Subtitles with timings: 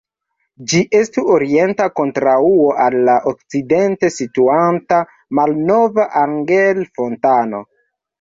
[0.69, 4.99] Ĝi estu orienta kontraŭo al la okcidente situanta
[5.41, 7.61] Malnova Anger-fontano.